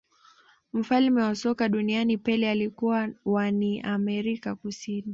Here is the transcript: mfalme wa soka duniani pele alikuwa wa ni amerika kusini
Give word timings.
mfalme 0.73 1.21
wa 1.23 1.35
soka 1.35 1.69
duniani 1.69 2.17
pele 2.17 2.49
alikuwa 2.49 3.09
wa 3.25 3.51
ni 3.51 3.81
amerika 3.81 4.55
kusini 4.55 5.07